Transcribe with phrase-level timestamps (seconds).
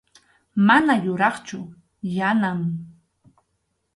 [0.67, 1.59] Mana yuraqchu
[2.15, 2.59] Yanam.